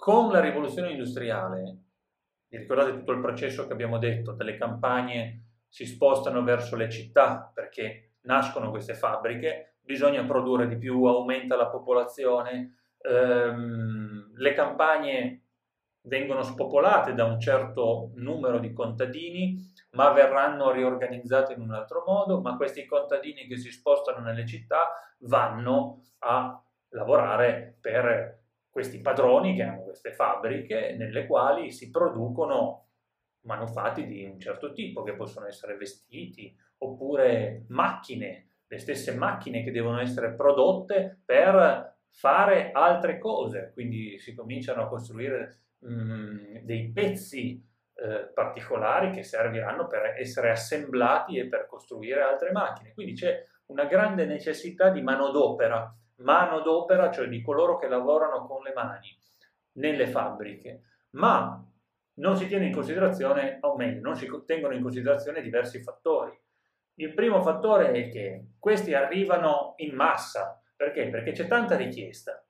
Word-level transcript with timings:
Con 0.00 0.32
la 0.32 0.40
rivoluzione 0.40 0.92
industriale, 0.92 1.76
vi 2.48 2.56
ricordate 2.56 2.92
tutto 2.92 3.12
il 3.12 3.20
processo 3.20 3.66
che 3.66 3.74
abbiamo 3.74 3.98
detto, 3.98 4.32
dalle 4.32 4.56
campagne 4.56 5.58
si 5.68 5.84
spostano 5.84 6.42
verso 6.42 6.74
le 6.74 6.88
città 6.88 7.52
perché 7.52 8.14
nascono 8.22 8.70
queste 8.70 8.94
fabbriche, 8.94 9.76
bisogna 9.78 10.24
produrre 10.24 10.68
di 10.68 10.78
più, 10.78 11.04
aumenta 11.04 11.54
la 11.54 11.68
popolazione, 11.68 12.76
ehm, 12.96 14.32
le 14.36 14.54
campagne 14.54 15.42
vengono 16.04 16.44
spopolate 16.44 17.12
da 17.12 17.26
un 17.26 17.38
certo 17.38 18.12
numero 18.14 18.58
di 18.58 18.72
contadini, 18.72 19.70
ma 19.90 20.12
verranno 20.12 20.70
riorganizzate 20.70 21.52
in 21.52 21.60
un 21.60 21.72
altro 21.72 22.04
modo, 22.06 22.40
ma 22.40 22.56
questi 22.56 22.86
contadini 22.86 23.46
che 23.46 23.58
si 23.58 23.70
spostano 23.70 24.20
nelle 24.20 24.46
città 24.46 24.92
vanno 25.18 26.04
a 26.20 26.58
lavorare 26.88 27.76
per 27.82 28.39
questi 28.70 29.00
padroni 29.00 29.54
che 29.56 29.62
hanno 29.62 29.82
queste 29.82 30.12
fabbriche 30.12 30.94
nelle 30.96 31.26
quali 31.26 31.72
si 31.72 31.90
producono 31.90 32.86
manufatti 33.42 34.06
di 34.06 34.24
un 34.24 34.38
certo 34.38 34.72
tipo, 34.72 35.02
che 35.02 35.14
possono 35.14 35.46
essere 35.46 35.76
vestiti 35.76 36.56
oppure 36.78 37.64
macchine, 37.68 38.48
le 38.66 38.78
stesse 38.78 39.14
macchine 39.14 39.64
che 39.64 39.72
devono 39.72 40.00
essere 40.00 40.34
prodotte 40.34 41.20
per 41.24 41.96
fare 42.10 42.70
altre 42.72 43.18
cose, 43.18 43.70
quindi 43.72 44.18
si 44.18 44.34
cominciano 44.34 44.82
a 44.82 44.88
costruire 44.88 45.62
mh, 45.78 45.92
mm, 45.92 46.56
dei 46.62 46.90
pezzi 46.90 47.62
eh, 47.94 48.30
particolari 48.32 49.10
che 49.10 49.22
serviranno 49.22 49.86
per 49.86 50.14
essere 50.18 50.50
assemblati 50.50 51.38
e 51.38 51.48
per 51.48 51.66
costruire 51.66 52.22
altre 52.22 52.50
macchine. 52.50 52.92
Quindi 52.94 53.14
c'è 53.14 53.44
una 53.66 53.84
grande 53.84 54.24
necessità 54.24 54.90
di 54.90 55.02
manodopera, 55.02 55.94
manodopera, 56.20 57.10
cioè 57.10 57.28
di 57.28 57.42
coloro 57.42 57.78
che 57.78 57.88
lavorano 57.88 58.46
con 58.46 58.62
le 58.62 58.72
mani 58.72 59.08
nelle 59.72 60.06
fabbriche, 60.06 60.82
ma 61.10 61.64
non 62.14 62.36
si 62.36 62.46
tiene 62.46 62.66
in 62.66 62.72
considerazione, 62.72 63.58
o 63.60 63.76
meglio, 63.76 64.00
non 64.00 64.16
si 64.16 64.28
tengono 64.44 64.74
in 64.74 64.82
considerazione 64.82 65.40
diversi 65.40 65.82
fattori. 65.82 66.38
Il 66.94 67.14
primo 67.14 67.40
fattore 67.42 67.92
è 67.92 68.08
che 68.10 68.52
questi 68.58 68.94
arrivano 68.94 69.74
in 69.76 69.94
massa, 69.94 70.62
perché? 70.76 71.08
Perché 71.08 71.32
c'è 71.32 71.46
tanta 71.46 71.76
richiesta, 71.76 72.44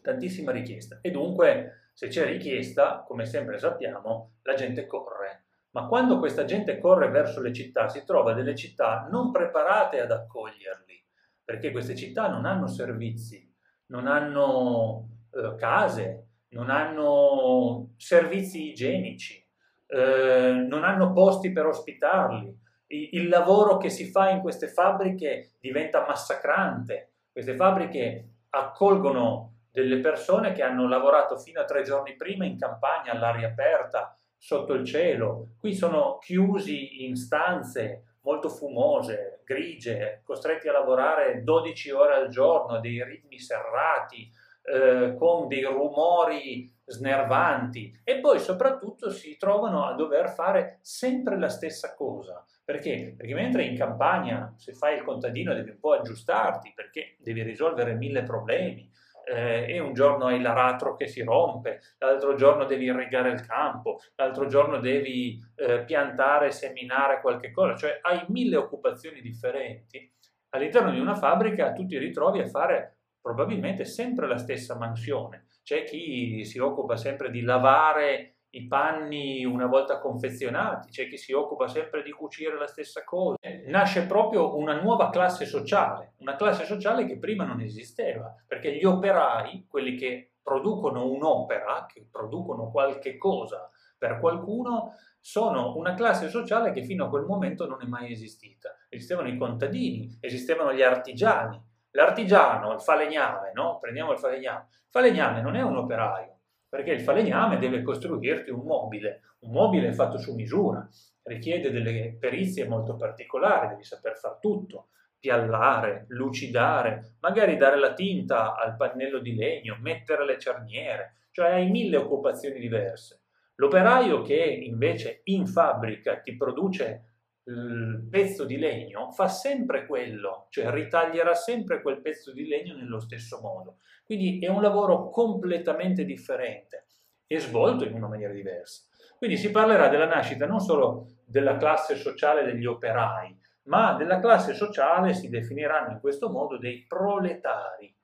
tantissima 0.00 0.52
richiesta, 0.52 0.98
e 1.00 1.10
dunque 1.10 1.88
se 1.92 2.08
c'è 2.08 2.24
richiesta, 2.24 3.04
come 3.06 3.24
sempre 3.24 3.58
sappiamo, 3.58 4.36
la 4.42 4.54
gente 4.54 4.86
corre. 4.86 5.46
Ma 5.70 5.86
quando 5.86 6.20
questa 6.20 6.44
gente 6.44 6.78
corre 6.78 7.08
verso 7.08 7.40
le 7.40 7.52
città, 7.52 7.88
si 7.88 8.04
trova 8.04 8.32
delle 8.32 8.54
città 8.54 9.08
non 9.10 9.32
preparate 9.32 10.00
ad 10.00 10.12
accoglierli, 10.12 11.03
perché 11.44 11.70
queste 11.70 11.94
città 11.94 12.28
non 12.28 12.46
hanno 12.46 12.66
servizi, 12.66 13.52
non 13.86 14.06
hanno 14.06 15.08
eh, 15.30 15.54
case, 15.56 16.28
non 16.48 16.70
hanno 16.70 17.90
servizi 17.96 18.70
igienici, 18.70 19.44
eh, 19.86 20.64
non 20.68 20.84
hanno 20.84 21.12
posti 21.12 21.52
per 21.52 21.66
ospitarli. 21.66 22.58
Il, 22.86 23.08
il 23.12 23.28
lavoro 23.28 23.76
che 23.76 23.90
si 23.90 24.10
fa 24.10 24.30
in 24.30 24.40
queste 24.40 24.68
fabbriche 24.68 25.52
diventa 25.60 26.06
massacrante. 26.06 27.12
Queste 27.30 27.54
fabbriche 27.56 28.28
accolgono 28.50 29.54
delle 29.70 29.98
persone 29.98 30.52
che 30.52 30.62
hanno 30.62 30.86
lavorato 30.86 31.36
fino 31.36 31.60
a 31.60 31.64
tre 31.64 31.82
giorni 31.82 32.14
prima 32.14 32.44
in 32.44 32.56
campagna 32.56 33.10
all'aria 33.10 33.48
aperta, 33.48 34.16
sotto 34.44 34.74
il 34.74 34.84
cielo. 34.84 35.54
Qui 35.58 35.72
sono 35.72 36.18
chiusi 36.18 37.06
in 37.06 37.16
stanze 37.16 38.18
molto 38.24 38.50
fumose, 38.50 39.40
grigie, 39.42 40.20
costretti 40.22 40.68
a 40.68 40.72
lavorare 40.72 41.42
12 41.42 41.90
ore 41.92 42.14
al 42.14 42.28
giorno, 42.28 42.78
dei 42.78 43.02
ritmi 43.02 43.40
serrati, 43.40 44.30
eh, 44.62 45.14
con 45.16 45.48
dei 45.48 45.64
rumori 45.64 46.70
snervanti 46.84 48.00
e 48.04 48.20
poi 48.20 48.38
soprattutto 48.38 49.10
si 49.10 49.38
trovano 49.38 49.86
a 49.86 49.94
dover 49.94 50.28
fare 50.28 50.78
sempre 50.82 51.38
la 51.38 51.48
stessa 51.48 51.94
cosa. 51.94 52.44
Perché? 52.62 53.14
Perché 53.16 53.32
mentre 53.32 53.64
in 53.64 53.78
campagna 53.78 54.52
se 54.58 54.74
fai 54.74 54.96
il 54.98 55.04
contadino 55.04 55.54
devi 55.54 55.70
un 55.70 55.78
po' 55.80 55.92
aggiustarti 55.92 56.72
perché 56.74 57.16
devi 57.18 57.42
risolvere 57.42 57.94
mille 57.94 58.22
problemi, 58.22 58.90
eh, 59.24 59.66
e 59.68 59.78
un 59.80 59.92
giorno 59.92 60.26
hai 60.26 60.40
l'aratro 60.40 60.96
che 60.96 61.06
si 61.06 61.22
rompe, 61.22 61.80
l'altro 61.98 62.34
giorno 62.34 62.64
devi 62.64 62.84
irrigare 62.84 63.30
il 63.30 63.44
campo, 63.46 63.98
l'altro 64.16 64.46
giorno 64.46 64.78
devi 64.78 65.38
eh, 65.56 65.84
piantare, 65.84 66.50
seminare 66.50 67.20
qualche 67.20 67.50
cosa, 67.50 67.76
cioè 67.76 67.98
hai 68.02 68.24
mille 68.28 68.56
occupazioni 68.56 69.20
differenti. 69.20 70.12
All'interno 70.50 70.90
di 70.90 71.00
una 71.00 71.14
fabbrica 71.14 71.72
tu 71.72 71.84
ti 71.84 71.98
ritrovi 71.98 72.40
a 72.40 72.46
fare 72.46 72.98
probabilmente 73.20 73.84
sempre 73.84 74.26
la 74.26 74.36
stessa 74.36 74.76
mansione. 74.76 75.46
C'è 75.62 75.84
chi 75.84 76.44
si 76.44 76.58
occupa 76.58 76.96
sempre 76.96 77.30
di 77.30 77.40
lavare 77.40 78.33
i 78.56 78.66
panni 78.66 79.44
una 79.44 79.66
volta 79.66 79.98
confezionati, 80.00 80.90
c'è 80.90 81.08
chi 81.08 81.16
si 81.16 81.32
occupa 81.32 81.68
sempre 81.68 82.02
di 82.02 82.10
cucire 82.10 82.56
la 82.56 82.66
stessa 82.66 83.04
cosa. 83.04 83.36
Nasce 83.66 84.06
proprio 84.06 84.56
una 84.56 84.80
nuova 84.80 85.10
classe 85.10 85.46
sociale, 85.46 86.14
una 86.18 86.36
classe 86.36 86.64
sociale 86.64 87.06
che 87.06 87.18
prima 87.18 87.44
non 87.44 87.60
esisteva, 87.60 88.34
perché 88.46 88.74
gli 88.76 88.84
operai, 88.84 89.66
quelli 89.68 89.96
che 89.96 90.34
producono 90.42 91.06
un'opera, 91.06 91.86
che 91.86 92.06
producono 92.10 92.70
qualche 92.70 93.16
cosa 93.16 93.70
per 93.96 94.18
qualcuno, 94.20 94.94
sono 95.20 95.76
una 95.76 95.94
classe 95.94 96.28
sociale 96.28 96.70
che 96.70 96.82
fino 96.82 97.06
a 97.06 97.08
quel 97.08 97.24
momento 97.24 97.66
non 97.66 97.80
è 97.80 97.86
mai 97.86 98.12
esistita. 98.12 98.76
Esistevano 98.88 99.28
i 99.28 99.38
contadini, 99.38 100.18
esistevano 100.20 100.74
gli 100.74 100.82
artigiani, 100.82 101.62
L'artigiano, 101.96 102.72
il 102.72 102.80
falegname, 102.80 103.52
no? 103.54 103.78
Prendiamo 103.78 104.12
il 104.12 104.18
falegname. 104.18 104.66
Il 104.68 104.90
falegname 104.90 105.40
non 105.40 105.54
è 105.54 105.62
un 105.62 105.76
operaio, 105.76 106.33
perché 106.74 106.90
il 106.90 107.02
falegname 107.02 107.58
deve 107.58 107.82
costruirti 107.82 108.50
un 108.50 108.64
mobile. 108.64 109.20
Un 109.42 109.52
mobile 109.52 109.92
fatto 109.92 110.18
su 110.18 110.34
misura, 110.34 110.84
richiede 111.22 111.70
delle 111.70 112.16
perizie 112.18 112.66
molto 112.66 112.96
particolari, 112.96 113.68
devi 113.68 113.84
saper 113.84 114.16
fare 114.16 114.38
tutto, 114.40 114.88
piallare, 115.20 116.06
lucidare, 116.08 117.14
magari 117.20 117.56
dare 117.56 117.78
la 117.78 117.94
tinta 117.94 118.56
al 118.56 118.74
pannello 118.74 119.20
di 119.20 119.36
legno, 119.36 119.78
mettere 119.80 120.26
le 120.26 120.36
cerniere, 120.36 121.28
cioè 121.30 121.52
hai 121.52 121.70
mille 121.70 121.96
occupazioni 121.96 122.58
diverse. 122.58 123.20
L'operaio 123.54 124.22
che 124.22 124.34
invece 124.34 125.20
in 125.26 125.46
fabbrica 125.46 126.18
ti 126.18 126.36
produce 126.36 127.13
il 127.46 128.06
pezzo 128.10 128.44
di 128.44 128.56
legno 128.56 129.10
fa 129.10 129.28
sempre 129.28 129.86
quello, 129.86 130.46
cioè 130.50 130.70
ritaglierà 130.70 131.34
sempre 131.34 131.82
quel 131.82 132.00
pezzo 132.00 132.32
di 132.32 132.46
legno 132.46 132.74
nello 132.74 133.00
stesso 133.00 133.40
modo. 133.40 133.78
Quindi 134.04 134.38
è 134.38 134.48
un 134.48 134.62
lavoro 134.62 135.10
completamente 135.10 136.04
differente 136.04 136.86
e 137.26 137.38
svolto 137.38 137.84
in 137.84 137.94
una 137.94 138.08
maniera 138.08 138.32
diversa. 138.32 138.84
Quindi 139.16 139.36
si 139.36 139.50
parlerà 139.50 139.88
della 139.88 140.06
nascita 140.06 140.46
non 140.46 140.60
solo 140.60 141.08
della 141.24 141.56
classe 141.56 141.96
sociale 141.96 142.44
degli 142.44 142.66
operai, 142.66 143.38
ma 143.64 143.94
della 143.94 144.20
classe 144.20 144.54
sociale 144.54 145.14
si 145.14 145.28
definiranno 145.28 145.92
in 145.92 146.00
questo 146.00 146.30
modo 146.30 146.58
dei 146.58 146.84
proletari. 146.86 147.94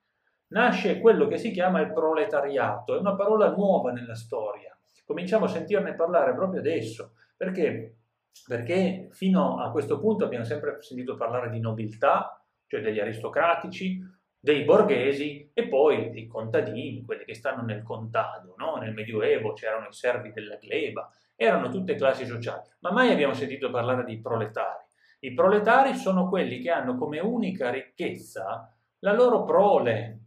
Nasce 0.47 0.99
quello 0.99 1.27
che 1.27 1.37
si 1.37 1.51
chiama 1.51 1.79
il 1.81 1.93
proletariato, 1.93 2.95
è 2.95 2.99
una 2.99 3.15
parola 3.15 3.51
nuova 3.51 3.91
nella 3.91 4.15
storia. 4.15 4.75
Cominciamo 5.05 5.45
a 5.45 5.49
sentirne 5.49 5.95
parlare 5.95 6.33
proprio 6.33 6.59
adesso, 6.59 7.13
perché 7.37 8.00
perché 8.47 9.09
fino 9.11 9.59
a 9.59 9.71
questo 9.71 9.99
punto 9.99 10.25
abbiamo 10.25 10.45
sempre 10.45 10.81
sentito 10.81 11.15
parlare 11.15 11.49
di 11.49 11.59
nobiltà, 11.59 12.43
cioè 12.67 12.81
degli 12.81 12.99
aristocratici, 12.99 13.99
dei 14.39 14.63
borghesi 14.63 15.51
e 15.53 15.67
poi 15.67 16.09
dei 16.09 16.25
contadini, 16.25 17.05
quelli 17.05 17.25
che 17.25 17.35
stanno 17.35 17.61
nel 17.61 17.83
contado, 17.83 18.55
no? 18.57 18.77
nel 18.77 18.93
Medioevo 18.93 19.53
c'erano 19.53 19.87
i 19.87 19.93
servi 19.93 20.31
della 20.31 20.55
gleba, 20.55 21.07
erano 21.35 21.69
tutte 21.69 21.95
classi 21.95 22.25
sociali, 22.25 22.67
ma 22.79 22.91
mai 22.91 23.11
abbiamo 23.11 23.33
sentito 23.33 23.69
parlare 23.69 24.03
di 24.03 24.19
proletari. 24.19 24.83
I 25.19 25.33
proletari 25.33 25.93
sono 25.93 26.27
quelli 26.27 26.59
che 26.59 26.71
hanno 26.71 26.97
come 26.97 27.19
unica 27.19 27.69
ricchezza 27.69 28.75
la 28.99 29.13
loro 29.13 29.43
prole, 29.43 30.19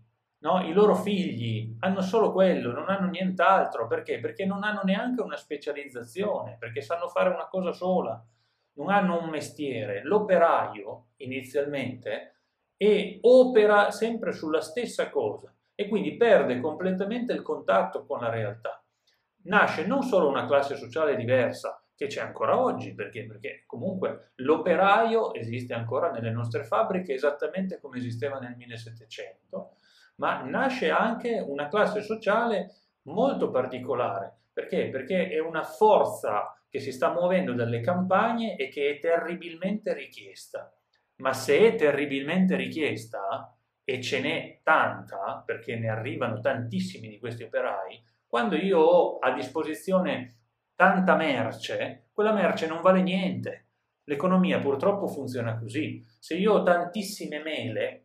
no? 0.44 0.60
i 0.62 0.72
loro 0.72 0.94
figli 0.94 1.76
hanno 1.80 2.02
solo 2.02 2.30
quello, 2.30 2.72
non 2.72 2.88
hanno 2.88 3.08
nient'altro, 3.08 3.86
perché? 3.86 4.20
Perché 4.20 4.44
non 4.44 4.62
hanno 4.62 4.82
neanche 4.84 5.22
una 5.22 5.36
specializzazione, 5.36 6.56
perché 6.58 6.82
sanno 6.82 7.08
fare 7.08 7.30
una 7.30 7.48
cosa 7.48 7.72
sola, 7.72 8.22
non 8.74 8.90
hanno 8.90 9.22
un 9.22 9.30
mestiere. 9.30 10.02
L'operaio 10.02 11.06
inizialmente 11.16 12.34
e 12.76 13.18
opera 13.22 13.90
sempre 13.90 14.32
sulla 14.32 14.60
stessa 14.60 15.08
cosa 15.10 15.52
e 15.74 15.88
quindi 15.88 16.16
perde 16.16 16.60
completamente 16.60 17.32
il 17.32 17.42
contatto 17.42 18.04
con 18.04 18.20
la 18.20 18.28
realtà. 18.28 18.82
Nasce 19.44 19.86
non 19.86 20.02
solo 20.02 20.28
una 20.28 20.46
classe 20.46 20.76
sociale 20.76 21.16
diversa, 21.16 21.82
che 21.96 22.06
c'è 22.06 22.20
ancora 22.20 22.60
oggi, 22.60 22.92
perché? 22.92 23.24
perché 23.24 23.62
comunque 23.66 24.32
l'operaio 24.36 25.32
esiste 25.32 25.74
ancora 25.74 26.10
nelle 26.10 26.30
nostre 26.30 26.64
fabbriche 26.64 27.14
esattamente 27.14 27.78
come 27.80 27.98
esisteva 27.98 28.38
nel 28.38 28.56
1700, 28.56 29.73
ma 30.16 30.42
nasce 30.42 30.90
anche 30.90 31.44
una 31.46 31.68
classe 31.68 32.02
sociale 32.02 32.74
molto 33.02 33.50
particolare. 33.50 34.32
Perché? 34.52 34.88
Perché 34.88 35.28
è 35.28 35.40
una 35.40 35.62
forza 35.64 36.56
che 36.68 36.80
si 36.80 36.92
sta 36.92 37.12
muovendo 37.12 37.52
dalle 37.52 37.80
campagne 37.80 38.56
e 38.56 38.68
che 38.68 38.90
è 38.90 38.98
terribilmente 38.98 39.92
richiesta. 39.94 40.72
Ma 41.16 41.32
se 41.32 41.58
è 41.58 41.74
terribilmente 41.76 42.56
richiesta, 42.56 43.54
e 43.84 44.00
ce 44.00 44.20
n'è 44.20 44.60
tanta, 44.62 45.42
perché 45.44 45.76
ne 45.76 45.88
arrivano 45.88 46.40
tantissimi 46.40 47.08
di 47.08 47.18
questi 47.18 47.42
operai, 47.42 48.02
Quando 48.26 48.56
io 48.56 48.80
ho 48.80 49.18
a 49.20 49.32
disposizione 49.32 50.38
tanta 50.74 51.14
merce, 51.14 52.08
quella 52.12 52.32
merce 52.32 52.66
non 52.66 52.80
vale 52.80 53.00
niente. 53.00 53.68
L'economia 54.04 54.58
purtroppo 54.58 55.06
funziona 55.06 55.56
così. 55.56 56.04
Se 56.18 56.34
io 56.34 56.54
ho 56.54 56.62
tantissime 56.64 57.40
mele, 57.40 58.03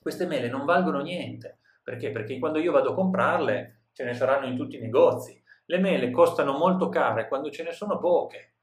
queste 0.00 0.26
mele 0.26 0.48
non 0.48 0.64
valgono 0.64 1.00
niente. 1.00 1.58
Perché? 1.82 2.10
Perché 2.10 2.38
quando 2.38 2.58
io 2.58 2.72
vado 2.72 2.90
a 2.90 2.94
comprarle 2.94 3.86
ce 3.92 4.04
ne 4.04 4.14
saranno 4.14 4.46
in 4.46 4.56
tutti 4.56 4.76
i 4.76 4.80
negozi. 4.80 5.42
Le 5.66 5.78
mele 5.78 6.10
costano 6.10 6.56
molto 6.56 6.88
care 6.88 7.28
quando 7.28 7.50
ce 7.50 7.62
ne 7.62 7.72
sono 7.72 7.98
poche. 7.98 8.54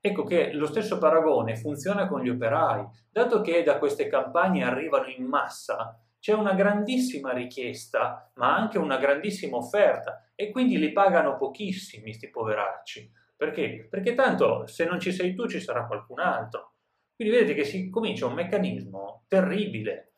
Ecco 0.00 0.24
che 0.24 0.52
lo 0.52 0.66
stesso 0.66 0.98
paragone 0.98 1.56
funziona 1.56 2.06
con 2.06 2.22
gli 2.22 2.28
operai. 2.28 2.86
Dato 3.10 3.40
che 3.40 3.62
da 3.62 3.78
queste 3.78 4.06
campagne 4.06 4.64
arrivano 4.64 5.06
in 5.08 5.24
massa, 5.24 5.98
c'è 6.18 6.32
una 6.32 6.54
grandissima 6.54 7.32
richiesta, 7.32 8.30
ma 8.36 8.56
anche 8.56 8.78
una 8.78 8.96
grandissima 8.96 9.56
offerta 9.56 10.30
e 10.34 10.50
quindi 10.50 10.78
li 10.78 10.92
pagano 10.92 11.36
pochissimi 11.36 12.12
sti 12.12 12.30
poveracci. 12.30 13.12
Perché? 13.36 13.88
Perché 13.90 14.14
tanto 14.14 14.66
se 14.66 14.86
non 14.86 15.00
ci 15.00 15.12
sei 15.12 15.34
tu 15.34 15.46
ci 15.46 15.60
sarà 15.60 15.86
qualcun 15.86 16.20
altro. 16.20 16.76
Quindi 17.14 17.34
vedete 17.34 17.54
che 17.54 17.64
si 17.64 17.90
comincia 17.90 18.26
un 18.26 18.34
meccanismo 18.34 19.24
terribile. 19.28 20.13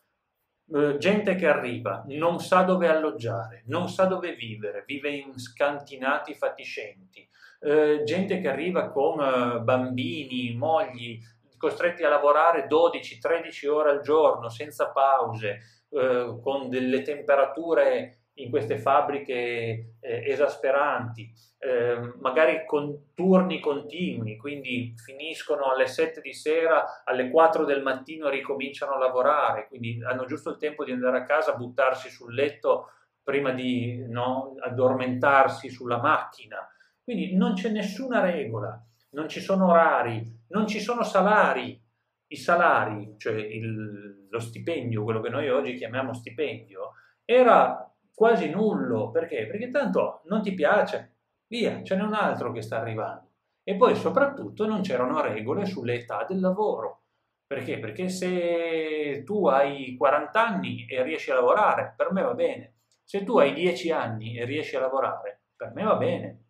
Eh, 0.69 0.97
gente 0.99 1.37
che 1.37 1.47
arriva, 1.47 2.05
non 2.09 2.41
sa 2.41 2.63
dove 2.63 2.89
alloggiare, 2.89 3.63
non 3.67 3.89
sa 3.89 4.07
dove 4.07 4.35
vivere, 4.35 4.83
vive 4.85 5.11
in 5.11 5.39
scantinati 5.39 6.35
fatiscenti. 6.35 7.29
Eh, 7.61 8.03
gente 8.05 8.41
che 8.41 8.49
arriva 8.49 8.91
con 8.91 9.21
eh, 9.21 9.61
bambini, 9.61 10.57
mogli, 10.57 11.21
costretti 11.57 12.03
a 12.03 12.09
lavorare 12.09 12.67
12-13 12.67 13.69
ore 13.69 13.91
al 13.91 14.01
giorno 14.01 14.49
senza 14.49 14.91
pause, 14.91 15.61
eh, 15.89 16.37
con 16.43 16.69
delle 16.69 17.03
temperature 17.03 18.19
in 18.37 18.51
queste 18.51 18.79
fabbriche 18.79 19.97
eh, 20.01 20.31
esasperanti, 20.31 21.33
eh, 21.59 22.15
magari 22.21 22.65
con 22.67 23.13
turni 23.15 23.61
continui, 23.61 24.37
quindi 24.37 24.95
finiscono 24.97 25.71
alle 25.71 25.87
7 25.87 26.21
di 26.21 26.35
sera, 26.35 27.03
alle 27.05 27.31
4 27.31 27.65
del 27.65 27.83
mattino 27.83 28.29
ricominciano 28.29 28.95
a 28.95 28.99
lavorare, 28.99 29.69
quindi 29.69 30.03
hanno 30.05 30.27
giusto 30.27 30.51
il 30.51 30.59
tempo 30.59 30.85
di 30.85 30.93
andare 30.93 31.19
a 31.19 31.25
casa, 31.25 31.55
buttarsi 31.55 32.11
sul 32.11 32.35
letto 32.35 32.91
prima 33.23 33.53
di 33.53 34.05
no, 34.09 34.55
addormentarsi 34.61 35.69
sulla 35.69 35.99
macchina. 35.99 36.59
Quindi 37.03 37.35
non 37.35 37.55
c'è 37.55 37.71
nessuna 37.71 38.21
regola, 38.21 38.81
non 39.11 39.29
ci 39.29 39.41
sono 39.41 39.69
orari, 39.69 40.23
non 40.49 40.67
ci 40.67 40.81
sono 40.81 41.03
salari. 41.03 41.83
I 42.29 42.37
salari, 42.37 43.15
cioè 43.19 43.35
il, 43.35 44.27
lo 44.29 44.39
stipendio, 44.41 45.05
quello 45.05 45.21
che 45.21 45.29
noi 45.29 45.49
oggi 45.49 45.75
chiamiamo 45.75 46.13
stipendio, 46.13 46.95
era 47.25 47.89
quasi 48.17 48.49
nullo. 48.49 49.11
Perché? 49.11 49.47
Perché 49.47 49.71
tanto 49.71 50.23
non 50.25 50.41
ti 50.41 50.55
piace, 50.55 51.17
via, 51.49 51.83
ce 51.83 51.97
n'è 51.97 52.03
un 52.03 52.15
altro 52.15 52.51
che 52.51 52.63
sta 52.63 52.81
arrivando. 52.81 53.31
E 53.63 53.77
poi 53.77 53.95
soprattutto 53.95 54.67
non 54.67 54.81
c'erano 54.81 55.21
regole 55.21 55.67
sulle 55.67 55.95
età 55.95 56.25
del 56.27 56.41
lavoro. 56.41 57.03
Perché? 57.47 57.79
Perché 57.79 58.09
se 58.09 59.23
tu 59.25 59.47
hai 59.47 59.97
40 59.97 60.47
anni 60.47 60.87
e 60.87 61.03
riesci 61.03 61.31
a 61.31 61.35
lavorare, 61.35 61.93
per 61.97 62.11
me 62.11 62.23
va 62.23 62.35
bene. 62.35 62.75
Se 63.05 63.23
tu 63.23 63.39
hai 63.39 63.53
10 63.53 63.93
anni 63.93 64.37
e 64.39 64.45
riesci 64.47 64.77
a 64.77 64.81
lavorare, 64.81 65.43
per 65.55 65.73
me 65.75 65.85
va 65.85 65.97
bene. 65.97 66.45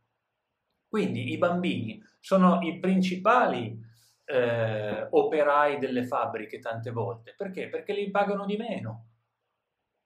Quindi 0.88 1.32
i 1.32 1.36
bambini 1.36 2.00
sono 2.20 2.60
i 2.62 2.78
principali 2.78 3.78
eh, 4.24 5.06
operai 5.10 5.78
delle 5.78 6.04
fabbriche 6.04 6.60
tante 6.60 6.90
volte. 6.90 7.34
Perché? 7.36 7.69
Perché 7.69 7.92
li 7.92 8.10
pagano 8.10 8.46
di 8.46 8.56
meno 8.56 9.08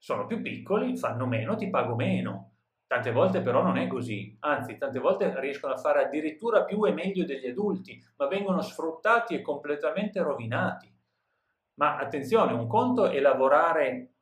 sono 0.01 0.27
più 0.27 0.41
piccoli, 0.41 0.97
fanno 0.97 1.27
meno, 1.27 1.57
ti 1.57 1.69
pago 1.69 1.95
meno. 1.95 2.55
Tante 2.87 3.13
volte 3.13 3.41
però 3.43 3.63
non 3.63 3.77
è 3.77 3.87
così, 3.87 4.37
anzi 4.41 4.77
tante 4.77 4.99
volte 4.99 5.39
riescono 5.39 5.75
a 5.75 5.77
fare 5.77 6.03
addirittura 6.03 6.65
più 6.65 6.85
e 6.87 6.93
meglio 6.93 7.25
degli 7.25 7.47
adulti, 7.47 8.03
ma 8.17 8.27
vengono 8.27 8.63
sfruttati 8.63 9.35
e 9.35 9.43
completamente 9.43 10.21
rovinati. 10.21 10.93
Ma 11.75 11.99
attenzione, 11.99 12.53
un 12.53 12.67
conto 12.67 13.09
è 13.09 13.21
lavorare 13.21 14.15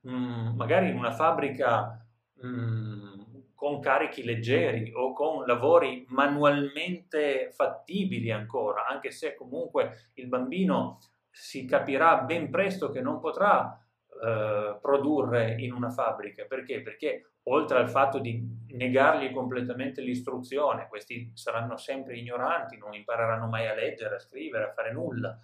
mh, 0.00 0.12
mm, 0.12 0.56
magari 0.56 0.90
in 0.90 0.96
una 0.96 1.12
fabbrica 1.12 2.04
mh, 2.34 2.46
mm, 2.46 3.20
con 3.54 3.80
carichi 3.80 4.24
leggeri 4.24 4.92
o 4.94 5.12
con 5.12 5.46
lavori 5.46 6.04
manualmente 6.08 7.50
fattibili 7.52 8.30
ancora, 8.30 8.86
anche 8.86 9.12
se 9.12 9.34
comunque 9.34 10.10
il 10.14 10.26
bambino 10.26 10.98
si 11.30 11.64
capirà 11.64 12.18
ben 12.22 12.50
presto 12.50 12.90
che 12.90 13.00
non 13.00 13.20
potrà 13.20 13.80
eh, 14.22 14.78
produrre 14.80 15.56
in 15.58 15.72
una 15.72 15.90
fabbrica. 15.90 16.44
Perché? 16.44 16.82
Perché 16.82 17.32
oltre 17.44 17.78
al 17.78 17.88
fatto 17.88 18.18
di 18.18 18.46
negargli 18.72 19.32
completamente 19.32 20.02
l'istruzione, 20.02 20.88
questi 20.88 21.30
saranno 21.34 21.76
sempre 21.76 22.16
ignoranti, 22.16 22.76
non 22.76 22.94
impareranno 22.94 23.46
mai 23.46 23.66
a 23.66 23.74
leggere, 23.74 24.16
a 24.16 24.18
scrivere, 24.18 24.64
a 24.64 24.72
fare 24.72 24.92
nulla, 24.92 25.38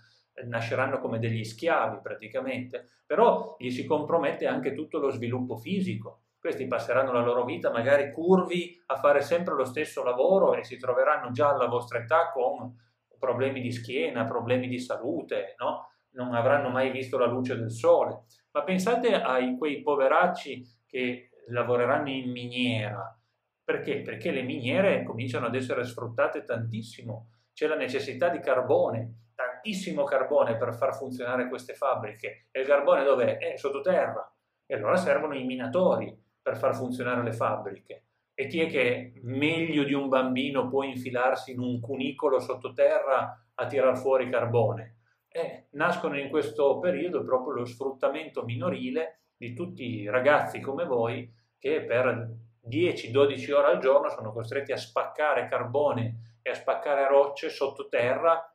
nasceranno 0.45 0.99
come 0.99 1.19
degli 1.19 1.45
schiavi 1.45 2.01
praticamente, 2.03 2.85
però 3.07 3.57
gli 3.59 3.71
si 3.71 3.87
compromette 3.87 4.47
anche 4.47 4.75
tutto 4.75 4.99
lo 4.99 5.11
sviluppo 5.11 5.57
fisico. 5.57 6.21
Questi 6.39 6.67
passeranno 6.67 7.13
la 7.13 7.23
loro 7.23 7.45
vita 7.45 7.71
magari 7.71 8.13
curvi 8.13 8.81
a 8.87 8.97
fare 8.97 9.21
sempre 9.21 9.55
lo 9.55 9.65
stesso 9.65 10.05
lavoro 10.05 10.55
e 10.55 10.65
si 10.65 10.77
troveranno 10.77 11.31
già 11.31 11.49
alla 11.49 11.67
vostra 11.67 11.99
età 11.99 12.31
con 12.31 12.77
problemi 13.19 13.61
di 13.61 13.73
schiena, 13.73 14.27
problemi 14.27 14.69
di 14.69 14.79
salute, 14.79 15.55
no? 15.59 15.89
non 16.11 16.35
avranno 16.35 16.69
mai 16.69 16.91
visto 16.91 17.19
la 17.19 17.27
luce 17.27 17.57
del 17.57 17.71
sole. 17.71 18.25
Ma 18.57 18.63
pensate 18.63 19.13
a 19.13 19.37
quei 19.59 19.83
poveracci 19.83 20.67
che 20.87 21.29
lavoreranno 21.49 22.09
in 22.09 22.31
miniera. 22.31 23.15
Perché? 23.63 24.01
Perché 24.01 24.31
le 24.31 24.41
miniere 24.41 25.05
cominciano 25.05 25.45
ad 25.45 25.55
essere 25.55 25.85
sfruttate 25.85 26.43
tantissimo. 26.43 27.33
C'è 27.53 27.67
la 27.67 27.77
necessità 27.77 28.31
di 28.31 28.41
carbone, 28.41 29.33
tantissimo 29.35 30.05
carbone 30.05 30.57
per 30.57 30.75
far 30.75 30.97
funzionare 30.97 31.51
queste 31.51 31.75
fabbriche. 31.75 32.47
E 32.51 32.61
il 32.61 32.67
carbone 32.67 33.05
dov'è? 33.05 33.37
È 33.37 33.59
sottoterra. 33.59 34.27
E 34.65 34.75
allora 34.75 34.97
servono 34.97 35.35
i 35.35 35.45
minatori 35.45 36.19
per 36.41 36.57
far 36.57 36.75
funzionare 36.75 37.23
le 37.23 37.33
fabbriche. 37.33 38.05
E 38.33 38.47
chi 38.47 38.63
è 38.63 38.69
che 38.69 39.21
meglio 39.25 39.85
di 39.85 39.93
un 39.93 40.09
bambino 40.09 40.67
può 40.67 40.83
infilarsi 40.83 41.53
in 41.53 41.61
un 41.61 41.79
cunicolo 41.79 42.39
sottoterra 42.39 43.39
a 43.53 43.67
tirar 43.67 43.99
fuori 43.99 44.31
carbone? 44.31 44.97
Eh, 45.37 45.67
nascono 45.73 46.19
in 46.19 46.31
questo 46.31 46.79
periodo 46.79 47.23
proprio 47.23 47.53
lo 47.53 47.65
sfruttamento 47.67 48.43
minorile 48.43 49.21
di 49.37 49.53
tutti 49.53 50.01
i 50.01 50.09
ragazzi 50.09 50.61
come 50.61 50.87
voi 50.87 51.31
che 51.59 51.83
per 51.85 52.35
10-12 52.67 53.53
ore 53.53 53.67
al 53.67 53.79
giorno 53.79 54.09
sono 54.09 54.33
costretti 54.33 54.73
a 54.73 54.79
spaccare 54.79 55.49
carbone 55.49 56.39
e 56.41 56.51
a 56.51 56.55
spaccare 56.55 57.07
rocce 57.07 57.51
sottoterra 57.51 58.51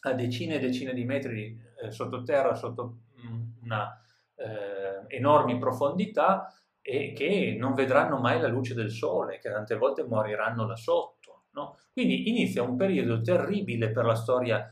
a 0.00 0.12
decine 0.12 0.56
e 0.56 0.58
decine 0.58 0.92
di 0.92 1.04
metri 1.04 1.56
eh, 1.80 1.90
sottoterra, 1.92 2.54
sotto 2.54 2.98
mm, 3.24 3.62
una 3.62 4.00
eh, 4.34 5.16
enormi 5.16 5.58
profondità 5.58 6.52
e 6.80 7.12
che 7.12 7.54
non 7.58 7.74
vedranno 7.74 8.18
mai 8.18 8.40
la 8.40 8.48
luce 8.48 8.74
del 8.74 8.90
sole, 8.90 9.38
che 9.38 9.50
tante 9.50 9.76
volte 9.76 10.04
moriranno 10.04 10.66
là 10.66 10.76
sotto. 10.76 11.44
No? 11.52 11.76
Quindi 11.92 12.28
inizia 12.28 12.62
un 12.62 12.76
periodo 12.76 13.20
terribile 13.20 13.90
per 13.90 14.04
la 14.04 14.14
storia 14.14 14.70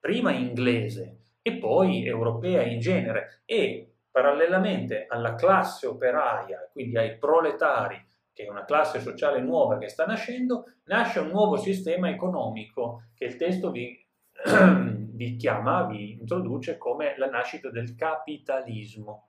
prima 0.00 0.32
inglese 0.32 1.18
e 1.42 1.56
poi 1.56 2.06
europea 2.06 2.62
in 2.62 2.78
genere 2.78 3.42
e 3.44 3.94
parallelamente 4.10 5.06
alla 5.08 5.34
classe 5.34 5.86
operaia, 5.86 6.68
quindi 6.72 6.96
ai 6.98 7.16
proletari, 7.18 8.04
che 8.32 8.44
è 8.44 8.48
una 8.48 8.64
classe 8.64 9.00
sociale 9.00 9.40
nuova 9.40 9.78
che 9.78 9.88
sta 9.88 10.04
nascendo, 10.04 10.64
nasce 10.84 11.20
un 11.20 11.28
nuovo 11.28 11.56
sistema 11.56 12.08
economico 12.08 13.10
che 13.14 13.24
il 13.24 13.36
testo 13.36 13.70
vi, 13.70 13.96
vi 15.14 15.36
chiama, 15.36 15.86
vi 15.86 16.12
introduce 16.12 16.76
come 16.78 17.16
la 17.16 17.28
nascita 17.28 17.70
del 17.70 17.94
capitalismo. 17.94 19.28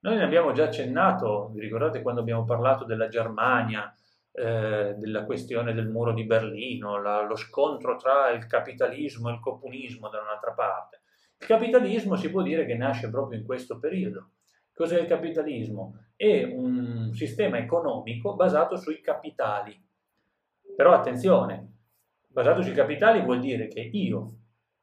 Noi 0.00 0.16
ne 0.16 0.24
abbiamo 0.24 0.52
già 0.52 0.64
accennato, 0.64 1.50
vi 1.52 1.60
ricordate 1.60 2.00
quando 2.00 2.20
abbiamo 2.20 2.44
parlato 2.44 2.84
della 2.84 3.08
Germania, 3.08 3.94
eh, 4.32 4.94
della 4.96 5.24
questione 5.24 5.72
del 5.72 5.88
muro 5.88 6.12
di 6.12 6.24
Berlino, 6.24 7.00
la, 7.00 7.22
lo 7.22 7.34
scontro 7.34 7.96
tra 7.96 8.30
il 8.30 8.46
capitalismo 8.46 9.28
e 9.28 9.32
il 9.32 9.40
comunismo 9.40 10.08
da 10.08 10.20
un'altra 10.20 10.52
parte. 10.52 11.02
Il 11.38 11.46
capitalismo 11.46 12.14
si 12.16 12.30
può 12.30 12.42
dire 12.42 12.64
che 12.64 12.74
nasce 12.74 13.10
proprio 13.10 13.38
in 13.38 13.44
questo 13.44 13.78
periodo. 13.78 14.30
Cos'è 14.72 15.00
il 15.00 15.08
capitalismo? 15.08 16.10
È 16.14 16.44
un 16.44 17.10
sistema 17.12 17.58
economico 17.58 18.36
basato 18.36 18.76
sui 18.76 19.00
capitali. 19.00 19.78
Però 20.76 20.92
attenzione, 20.92 21.72
basato 22.28 22.62
sui 22.62 22.72
capitali 22.72 23.22
vuol 23.22 23.40
dire 23.40 23.68
che 23.68 23.80
io 23.80 24.34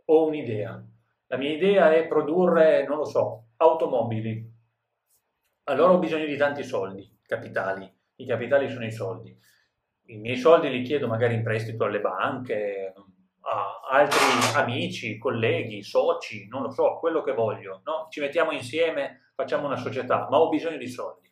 ho 0.04 0.26
un'idea. 0.28 0.84
La 1.28 1.38
mia 1.38 1.52
idea 1.52 1.94
è 1.94 2.08
produrre, 2.08 2.86
non 2.86 2.98
lo 2.98 3.06
so, 3.06 3.46
automobili. 3.58 4.56
Allora 5.66 5.94
ho 5.94 6.00
bisogno 6.00 6.26
di 6.26 6.38
tanti 6.38 6.64
soldi, 6.64 7.18
capitali 7.22 7.97
i 8.18 8.26
capitali 8.26 8.70
sono 8.70 8.86
i 8.86 8.92
soldi. 8.92 9.36
I 10.10 10.18
miei 10.18 10.38
soldi 10.38 10.70
li 10.70 10.84
chiedo 10.84 11.08
magari 11.08 11.36
in 11.36 11.44
prestito 11.44 11.84
alle 11.86 12.00
banche, 12.00 12.94
a 13.42 13.80
altri 13.90 14.20
amici, 14.56 15.18
colleghi, 15.18 15.84
soci, 15.84 16.48
non 16.48 16.62
lo 16.64 16.70
so, 16.70 16.98
quello 17.00 17.22
che 17.22 17.34
voglio. 17.34 17.82
No? 17.86 18.08
Ci 18.10 18.20
mettiamo 18.20 18.52
insieme, 18.52 19.32
facciamo 19.36 19.66
una 19.66 19.78
società, 19.78 20.28
ma 20.30 20.40
ho 20.40 20.50
bisogno 20.50 20.78
di 20.78 20.88
soldi. 20.88 21.26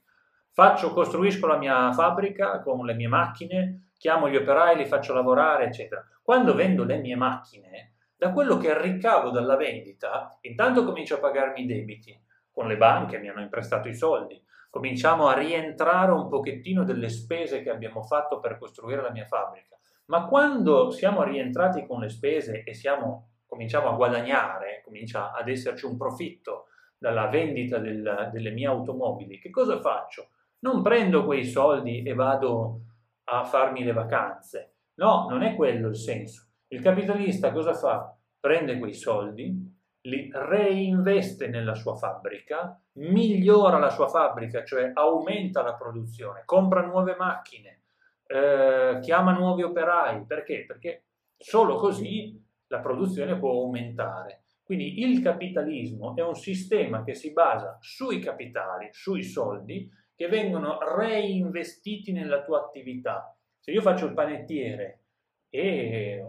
faccio, 0.56 0.94
costruisco 0.94 1.48
la 1.48 1.58
mia 1.58 1.92
fabbrica 1.92 2.62
con 2.62 2.86
le 2.86 2.94
mie 2.94 3.10
macchine, 3.10 3.92
chiamo 3.98 4.30
gli 4.30 4.38
operai, 4.38 4.78
li 4.78 4.86
faccio 4.86 5.14
lavorare, 5.14 5.66
eccetera. 5.66 6.02
Quando 6.24 6.54
vendo 6.56 6.86
le 6.86 6.98
mie 6.98 7.18
macchine, 7.18 7.96
da 8.16 8.32
quello 8.32 8.58
che 8.58 8.80
ricavo 8.82 9.32
dalla 9.32 9.58
vendita, 9.58 10.38
intanto 10.42 10.86
comincio 10.86 11.16
a 11.16 11.20
pagarmi 11.20 11.64
i 11.64 11.66
debiti, 11.66 12.18
con 12.52 12.68
le 12.68 12.78
banche 12.78 13.20
mi 13.20 13.28
hanno 13.28 13.42
imprestato 13.42 13.90
i 13.90 13.94
soldi, 13.94 14.42
cominciamo 14.76 15.28
a 15.28 15.38
rientrare 15.38 16.12
un 16.12 16.28
pochettino 16.28 16.84
delle 16.84 17.08
spese 17.08 17.64
che 17.64 17.70
abbiamo 17.70 18.04
fatto 18.04 18.42
per 18.42 18.58
costruire 18.58 19.02
la 19.02 19.10
mia 19.10 19.24
fabbrica. 19.24 19.80
Ma 20.08 20.26
quando 20.26 20.92
siamo 20.92 21.24
rientrati 21.24 21.86
con 21.86 22.02
le 22.02 22.10
spese 22.10 22.62
e 22.62 22.74
siamo, 22.74 23.30
cominciamo 23.46 23.88
a 23.88 23.96
guadagnare, 23.96 24.82
comincia 24.84 25.32
ad 25.32 25.48
esserci 25.48 25.86
un 25.86 25.96
profitto 25.96 26.66
dalla 26.98 27.28
vendita 27.28 27.78
del, 27.78 28.30
delle 28.34 28.52
mie 28.52 28.68
automobili, 28.68 29.40
che 29.40 29.50
cosa 29.50 29.80
faccio? 29.80 30.32
Non 30.60 30.82
prendo 30.82 31.24
quei 31.24 31.46
soldi 31.46 32.04
e 32.04 32.14
vado 32.14 32.82
a 33.30 33.46
farmi 33.46 33.82
le 33.82 33.94
vacanze. 33.94 34.74
No, 34.96 35.28
non 35.30 35.42
è 35.42 35.56
quello 35.56 35.88
il 35.88 35.96
senso. 35.96 36.50
Il 36.68 36.82
capitalista 36.82 37.54
cosa 37.54 37.74
fa? 37.74 38.14
Prende 38.38 38.78
quei 38.78 38.94
soldi, 38.94 39.74
li 40.06 40.30
reinveste 40.32 41.48
nella 41.48 41.76
sua 41.76 41.96
fabbrica, 41.96 42.80
migliora 42.94 43.78
la 43.78 43.90
sua 43.90 44.08
fabbrica, 44.08 44.64
cioè 44.64 44.92
aumenta 44.94 45.62
la 45.62 45.74
produzione, 45.74 46.44
compra 46.46 46.86
nuove 46.86 47.16
macchine, 47.16 47.82
eh, 48.28 49.00
chiama 49.02 49.32
nuovi 49.34 49.64
operai. 49.64 50.26
Perché? 50.26 50.66
Perché 50.66 51.06
solo 51.38 51.76
così 51.76 52.42
la 52.68 52.80
produzione 52.80 53.38
può 53.38 53.52
aumentare. 53.52 54.44
Quindi 54.64 55.02
il 55.02 55.22
capitalismo 55.22 56.16
è 56.16 56.22
un 56.22 56.36
sistema 56.36 57.04
che 57.04 57.14
si 57.14 57.32
basa 57.32 57.78
sui 57.82 58.20
capitali, 58.20 58.90
sui 58.92 59.24
soldi, 59.24 59.88
che 60.16 60.28
vengono 60.28 60.80
reinvestiti 60.96 62.12
nella 62.12 62.42
tua 62.42 62.60
attività. 62.60 63.38
Se 63.60 63.72
io 63.72 63.82
faccio 63.82 64.06
il 64.06 64.14
panettiere 64.14 65.04
e 65.50 66.24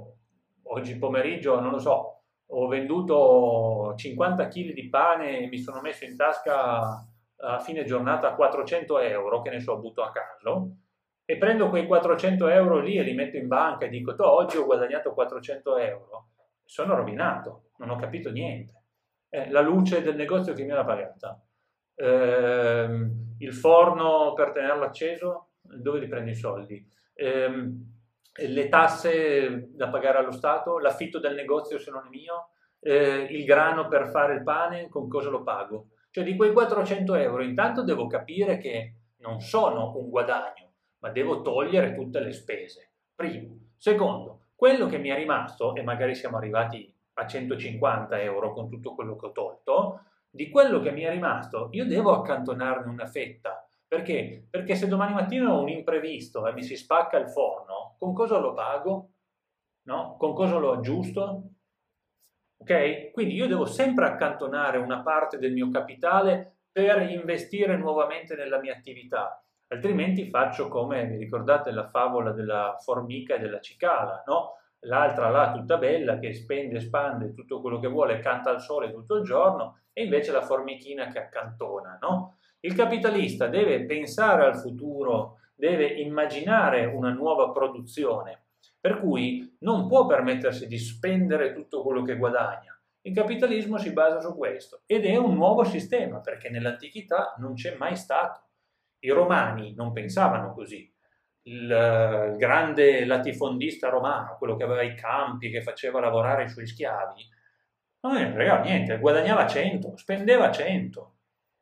oggi 0.64 0.98
pomeriggio, 0.98 1.60
non 1.60 1.70
lo 1.70 1.78
so, 1.78 2.15
ho 2.48 2.66
venduto 2.68 3.94
50 3.96 4.48
kg 4.48 4.72
di 4.72 4.88
pane 4.88 5.40
e 5.40 5.46
mi 5.48 5.58
sono 5.58 5.80
messo 5.80 6.04
in 6.04 6.16
tasca 6.16 7.04
a 7.38 7.58
fine 7.60 7.84
giornata 7.84 8.34
400 8.34 8.98
euro, 9.00 9.42
che 9.42 9.50
ne 9.50 9.60
so, 9.60 9.78
butto 9.78 10.02
a 10.02 10.10
caso, 10.10 10.70
e 11.24 11.36
prendo 11.36 11.68
quei 11.68 11.86
400 11.86 12.48
euro 12.48 12.78
lì 12.78 12.96
e 12.96 13.02
li 13.02 13.14
metto 13.14 13.36
in 13.36 13.48
banca 13.48 13.86
e 13.86 13.88
dico, 13.88 14.14
oggi 14.18 14.56
ho 14.56 14.64
guadagnato 14.64 15.12
400 15.12 15.76
euro, 15.78 16.28
sono 16.64 16.94
rovinato, 16.94 17.70
non 17.78 17.90
ho 17.90 17.96
capito 17.96 18.30
niente. 18.30 18.74
Eh, 19.28 19.50
la 19.50 19.60
luce 19.60 20.02
del 20.02 20.14
negozio 20.14 20.52
che 20.52 20.64
mi 20.64 20.70
era 20.70 20.84
pagata, 20.84 21.40
eh, 21.96 23.10
il 23.38 23.54
forno 23.54 24.32
per 24.34 24.52
tenerlo 24.52 24.84
acceso, 24.84 25.48
dove 25.60 25.98
li 25.98 26.06
prendo 26.06 26.30
i 26.30 26.36
soldi? 26.36 26.88
Eh, 27.12 27.70
le 28.36 28.68
tasse 28.68 29.68
da 29.72 29.88
pagare 29.88 30.18
allo 30.18 30.32
Stato, 30.32 30.78
l'affitto 30.78 31.18
del 31.18 31.34
negozio 31.34 31.78
se 31.78 31.90
non 31.90 32.06
è 32.06 32.08
mio, 32.08 32.50
eh, 32.80 33.26
il 33.30 33.44
grano 33.44 33.88
per 33.88 34.08
fare 34.08 34.34
il 34.34 34.42
pane, 34.42 34.88
con 34.88 35.08
cosa 35.08 35.30
lo 35.30 35.42
pago? 35.42 35.88
Cioè 36.10 36.24
di 36.24 36.36
quei 36.36 36.52
400 36.52 37.14
euro 37.14 37.42
intanto 37.42 37.82
devo 37.82 38.06
capire 38.06 38.58
che 38.58 38.94
non 39.18 39.40
sono 39.40 39.96
un 39.96 40.08
guadagno, 40.08 40.72
ma 40.98 41.10
devo 41.10 41.42
togliere 41.42 41.94
tutte 41.94 42.20
le 42.20 42.32
spese. 42.32 42.90
Primo. 43.14 43.72
Secondo, 43.76 44.48
quello 44.54 44.86
che 44.86 44.98
mi 44.98 45.08
è 45.08 45.16
rimasto, 45.16 45.74
e 45.74 45.82
magari 45.82 46.14
siamo 46.14 46.36
arrivati 46.36 46.92
a 47.14 47.26
150 47.26 48.20
euro 48.20 48.52
con 48.52 48.68
tutto 48.68 48.94
quello 48.94 49.16
che 49.16 49.26
ho 49.26 49.32
tolto, 49.32 50.00
di 50.36 50.50
quello 50.50 50.80
che 50.80 50.90
mi 50.90 51.02
è 51.02 51.10
rimasto 51.10 51.68
io 51.72 51.86
devo 51.86 52.12
accantonarne 52.12 52.90
una 52.90 53.06
fetta 53.06 53.55
perché? 53.88 54.46
Perché 54.50 54.74
se 54.74 54.88
domani 54.88 55.14
mattina 55.14 55.52
ho 55.52 55.60
un 55.60 55.68
imprevisto 55.68 56.46
e 56.46 56.52
mi 56.52 56.62
si 56.62 56.76
spacca 56.76 57.16
il 57.18 57.28
forno, 57.28 57.96
con 57.98 58.12
cosa 58.12 58.38
lo 58.38 58.52
pago? 58.52 59.10
No? 59.82 60.16
Con 60.16 60.34
cosa 60.34 60.58
lo 60.58 60.72
aggiusto? 60.72 61.50
Ok? 62.58 63.12
Quindi 63.12 63.34
io 63.34 63.46
devo 63.46 63.64
sempre 63.64 64.06
accantonare 64.06 64.78
una 64.78 65.02
parte 65.02 65.38
del 65.38 65.52
mio 65.52 65.68
capitale 65.70 66.56
per 66.72 67.08
investire 67.10 67.76
nuovamente 67.76 68.34
nella 68.34 68.58
mia 68.58 68.74
attività, 68.74 69.42
altrimenti 69.68 70.28
faccio 70.28 70.68
come, 70.68 71.06
vi 71.06 71.16
ricordate 71.16 71.70
la 71.70 71.88
favola 71.88 72.32
della 72.32 72.76
formica 72.78 73.36
e 73.36 73.38
della 73.38 73.60
cicala, 73.60 74.22
no? 74.26 74.56
L'altra 74.80 75.30
là 75.30 75.52
tutta 75.52 75.78
bella 75.78 76.18
che 76.18 76.34
spende, 76.34 76.80
spande 76.80 77.32
tutto 77.32 77.60
quello 77.60 77.78
che 77.78 77.88
vuole, 77.88 78.18
canta 78.18 78.50
al 78.50 78.60
sole 78.60 78.92
tutto 78.92 79.16
il 79.16 79.24
giorno 79.24 79.84
e 79.92 80.04
invece 80.04 80.32
la 80.32 80.42
formichina 80.42 81.06
che 81.08 81.18
accantona, 81.18 81.98
no? 82.00 82.36
Il 82.60 82.74
capitalista 82.74 83.46
deve 83.48 83.84
pensare 83.84 84.44
al 84.44 84.58
futuro, 84.58 85.38
deve 85.54 85.86
immaginare 85.86 86.84
una 86.84 87.10
nuova 87.10 87.50
produzione, 87.50 88.46
per 88.80 89.00
cui 89.00 89.56
non 89.60 89.86
può 89.86 90.06
permettersi 90.06 90.66
di 90.66 90.78
spendere 90.78 91.52
tutto 91.52 91.82
quello 91.82 92.02
che 92.02 92.16
guadagna. 92.16 92.78
Il 93.02 93.14
capitalismo 93.14 93.78
si 93.78 93.92
basa 93.92 94.20
su 94.20 94.36
questo 94.36 94.82
ed 94.86 95.04
è 95.04 95.16
un 95.16 95.34
nuovo 95.34 95.64
sistema 95.64 96.20
perché 96.20 96.50
nell'antichità 96.50 97.34
non 97.38 97.54
c'è 97.54 97.76
mai 97.76 97.94
stato. 97.94 98.48
I 99.00 99.10
romani 99.10 99.74
non 99.74 99.92
pensavano 99.92 100.52
così. 100.52 100.92
Il, 101.42 101.62
il 101.62 102.36
grande 102.36 103.04
latifondista 103.04 103.88
romano, 103.88 104.36
quello 104.38 104.56
che 104.56 104.64
aveva 104.64 104.82
i 104.82 104.96
campi, 104.96 105.50
che 105.50 105.62
faceva 105.62 106.00
lavorare 106.00 106.44
i 106.44 106.48
suoi 106.48 106.66
schiavi, 106.66 107.22
non 108.00 108.14
ne 108.14 108.60
niente, 108.62 108.98
guadagnava 108.98 109.46
100, 109.46 109.96
spendeva 109.96 110.50
100 110.50 111.15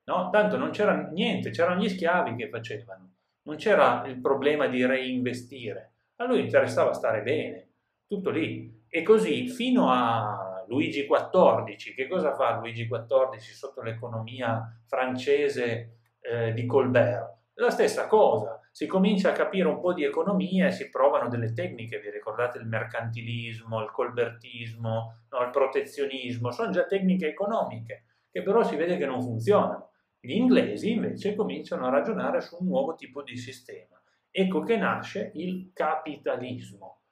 no? 0.05 0.31
Tanto 0.31 0.57
non 0.57 0.71
c'era 0.71 1.09
niente, 1.11 1.51
c'erano 1.51 1.81
gli 1.81 1.89
schiavi 1.89 2.35
che 2.35 2.49
facevano, 2.49 3.13
non 3.43 3.57
c'era 3.57 4.05
il 4.07 4.21
problema 4.21 4.67
di 4.67 4.85
reinvestire. 4.85 5.93
A 6.17 6.25
lui 6.25 6.41
interessava 6.41 6.93
stare 6.93 7.23
bene, 7.23 7.73
tutto 8.07 8.31
lì. 8.31 8.83
E 8.89 9.03
così 9.03 9.49
fino 9.49 9.91
a 9.91 10.65
Luigi 10.69 11.07
XIV, 11.07 11.95
che 11.95 12.07
cosa 12.07 12.35
fa 12.35 12.59
Luigi 12.59 12.89
XIV 12.89 13.37
sotto 13.39 13.83
l'economia 13.83 14.81
francese 14.87 15.99
eh, 16.21 16.53
di 16.53 16.65
Colbert? 16.67 17.33
La 17.55 17.71
stessa 17.71 18.07
cosa, 18.07 18.61
si 18.71 18.87
comincia 18.87 19.31
a 19.31 19.33
capire 19.33 19.69
un 19.69 19.81
po' 19.81 19.93
di 19.93 20.05
economia 20.05 20.67
e 20.67 20.73
si 20.73 20.91
provano 20.91 21.29
delle 21.29 21.53
tecniche, 21.53 22.01
vi 22.01 22.11
ricordate 22.11 22.59
il 22.59 22.67
mercantilismo, 22.67 23.81
il 23.81 23.91
colbertismo, 23.91 25.25
no, 25.31 25.43
il 25.43 25.51
protezionismo, 25.51 26.51
sono 26.51 26.71
già 26.71 26.85
tecniche 26.85 27.29
economiche 27.29 28.05
che 28.35 28.43
però 28.43 28.65
si 28.65 28.75
vede 28.75 28.97
che 28.97 29.07
non 29.07 29.23
funzionano. 29.23 29.91
Gli 30.25 30.37
inglesi 30.37 30.91
invece 30.91 31.35
cominciano 31.35 31.87
a 31.87 31.91
ragionare 31.91 32.41
su 32.41 32.57
un 32.59 32.69
nuovo 32.69 32.95
tipo 32.95 33.23
di 33.23 33.37
sistema. 33.37 34.01
Ecco 34.31 34.63
che 34.63 34.79
nasce 34.79 35.33
il 35.35 35.69
capitalismo, 35.75 37.03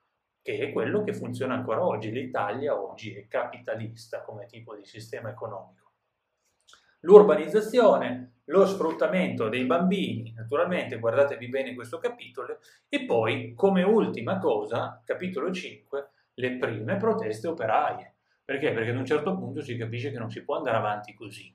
che 0.40 0.57
è 0.57 0.73
quello 0.73 1.02
che 1.02 1.12
funziona 1.12 1.52
ancora 1.52 1.85
oggi. 1.85 2.11
L'Italia 2.11 2.75
oggi 2.75 3.12
è 3.14 3.28
capitalista 3.28 4.23
come 4.23 4.47
tipo 4.47 4.75
di 4.75 4.87
sistema 4.87 5.28
economico. 5.28 5.90
L'urbanizzazione, 7.00 8.37
lo 8.45 8.64
sfruttamento 8.64 9.50
dei 9.50 9.66
bambini, 9.66 10.33
naturalmente 10.35 10.99
guardatevi 10.99 11.49
bene 11.50 11.75
questo 11.75 11.99
capitolo, 11.99 12.61
e 12.88 13.04
poi 13.04 13.52
come 13.54 13.83
ultima 13.83 14.38
cosa, 14.38 15.02
capitolo 15.04 15.52
5, 15.52 16.09
le 16.33 16.57
prime 16.57 16.97
proteste 16.97 17.47
operaie. 17.47 18.14
Perché? 18.42 18.73
Perché 18.73 18.88
ad 18.88 18.97
un 18.97 19.04
certo 19.04 19.37
punto 19.37 19.61
si 19.61 19.76
capisce 19.76 20.11
che 20.11 20.19
non 20.19 20.31
si 20.31 20.42
può 20.42 20.57
andare 20.57 20.78
avanti 20.78 21.12
così. 21.12 21.54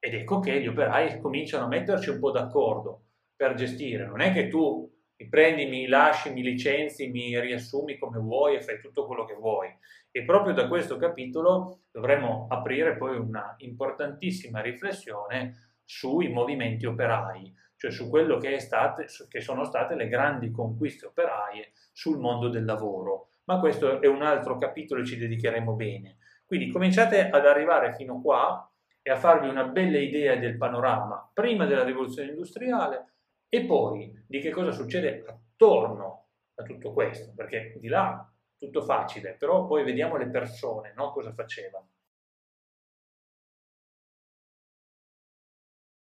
Ed 0.00 0.14
ecco 0.14 0.40
che 0.40 0.60
gli 0.60 0.66
operai 0.66 1.20
cominciano 1.20 1.64
a 1.64 1.68
metterci 1.68 2.10
un 2.10 2.20
po' 2.20 2.30
d'accordo 2.30 3.02
per 3.34 3.54
gestire. 3.54 4.06
Non 4.06 4.20
è 4.20 4.32
che 4.32 4.48
tu 4.48 4.88
mi 5.20 5.28
prendi, 5.28 5.66
mi 5.66 5.88
lasci, 5.88 6.32
mi 6.32 6.42
licenzi, 6.42 7.10
mi 7.10 7.38
riassumi 7.40 7.98
come 7.98 8.18
vuoi 8.18 8.54
e 8.54 8.62
fai 8.62 8.80
tutto 8.80 9.06
quello 9.06 9.24
che 9.24 9.34
vuoi. 9.34 9.68
E 10.12 10.24
proprio 10.24 10.54
da 10.54 10.68
questo 10.68 10.96
capitolo 10.96 11.80
dovremo 11.90 12.46
aprire 12.48 12.96
poi 12.96 13.16
una 13.16 13.54
importantissima 13.58 14.60
riflessione 14.60 15.74
sui 15.84 16.28
movimenti 16.28 16.86
operai, 16.86 17.52
cioè 17.76 17.90
su 17.90 18.08
quello 18.08 18.36
che, 18.36 18.60
state, 18.60 19.06
che 19.28 19.40
sono 19.40 19.64
state 19.64 19.96
le 19.96 20.06
grandi 20.06 20.52
conquiste 20.52 21.06
operaie 21.06 21.72
sul 21.92 22.18
mondo 22.18 22.48
del 22.48 22.64
lavoro. 22.64 23.30
Ma 23.44 23.58
questo 23.58 24.00
è 24.00 24.06
un 24.06 24.22
altro 24.22 24.58
capitolo 24.58 25.00
e 25.00 25.06
ci 25.06 25.16
dedicheremo 25.16 25.74
bene. 25.74 26.18
Quindi 26.44 26.70
cominciate 26.70 27.28
ad 27.28 27.44
arrivare 27.44 27.94
fino 27.94 28.20
qua 28.20 28.70
e 29.08 29.10
a 29.10 29.16
farvi 29.16 29.48
una 29.48 29.64
bella 29.64 29.98
idea 29.98 30.36
del 30.36 30.58
panorama 30.58 31.30
prima 31.32 31.64
della 31.64 31.82
rivoluzione 31.82 32.28
industriale 32.28 33.14
e 33.48 33.64
poi 33.64 34.12
di 34.26 34.38
che 34.38 34.50
cosa 34.50 34.70
succede 34.70 35.24
attorno 35.26 36.26
a 36.56 36.62
tutto 36.62 36.92
questo, 36.92 37.32
perché 37.34 37.74
di 37.80 37.88
là 37.88 38.30
tutto 38.58 38.82
facile, 38.82 39.34
però 39.38 39.66
poi 39.66 39.82
vediamo 39.82 40.18
le 40.18 40.28
persone, 40.28 40.92
no? 40.94 41.12
cosa 41.12 41.32
facevano. 41.32 41.88